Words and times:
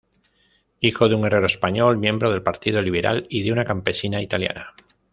Hijo 0.79 1.09
de 1.09 1.13
un 1.13 1.25
herrero 1.27 1.45
español, 1.45 1.99
miembro 1.99 2.31
del 2.31 2.41
Partido 2.41 2.81
Liberal, 2.81 3.27
y 3.29 3.43
de 3.43 3.51
una 3.51 3.65
campesina 3.65 4.19
italiana. 4.19 4.73